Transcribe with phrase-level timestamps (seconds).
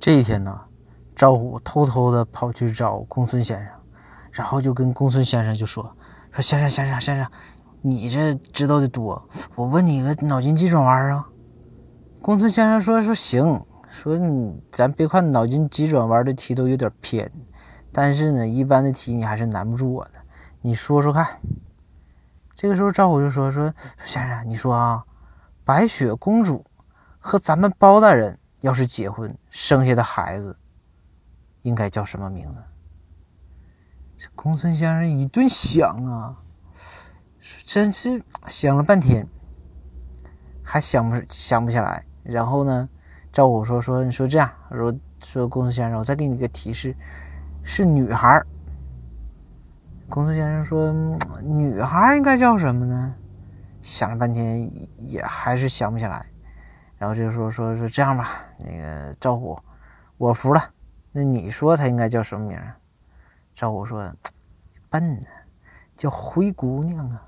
[0.00, 0.60] 这一天呢，
[1.16, 3.68] 赵虎偷偷的跑去找公孙先生，
[4.30, 5.96] 然后就跟公孙先生就说
[6.30, 7.28] ：“说先生，先生，先生，
[7.82, 11.28] 你这知道的多，我问你个脑筋急转弯啊。”
[12.22, 17.30] 公孙先生说：“说行，说你咱别看脑筋急转弯的题都有点偏，
[17.90, 20.20] 但是呢，一般的题你还是难不住我的，
[20.62, 21.26] 你说说看。”
[22.54, 25.04] 这个时候赵虎就说：“说先生，你说啊，
[25.64, 26.64] 白雪公主
[27.18, 30.58] 和咱们包大人。”要是结婚生下的孩子，
[31.62, 32.62] 应该叫什么名字？
[34.16, 36.36] 这公孙先生一顿想啊，
[37.64, 39.26] 真是想了半天，
[40.62, 42.04] 还想不想不起来。
[42.24, 42.88] 然后呢，
[43.32, 46.96] 赵虎说：“说你说这样，说说公孙先生，我再给你个提示，
[47.62, 48.42] 是女孩。”
[50.10, 50.92] 公孙先生说
[51.40, 53.14] ：“女孩应该叫什么呢？”
[53.80, 54.68] 想了半天
[54.98, 56.26] 也还是想不起来。
[56.98, 58.26] 然后就说说说这样吧，
[58.58, 59.58] 那个赵虎，
[60.16, 60.60] 我服了。
[61.12, 62.60] 那你说他应该叫什么名？
[63.54, 64.12] 赵虎说
[64.90, 65.26] ：“笨呢，
[65.96, 67.24] 叫灰姑娘啊。”